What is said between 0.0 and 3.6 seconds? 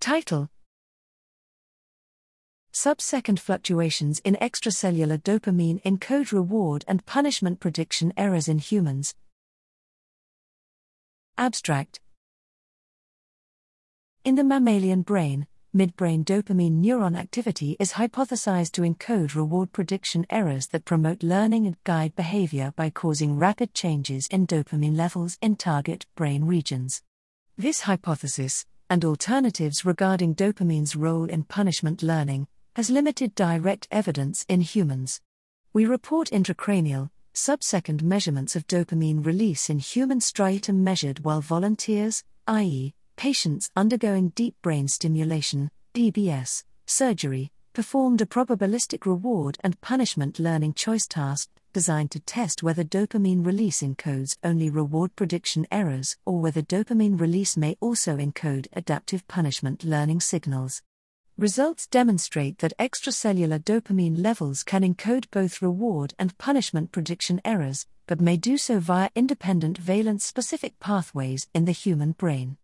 Title Subsecond